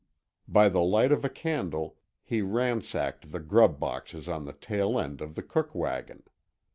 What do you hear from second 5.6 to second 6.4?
wagon.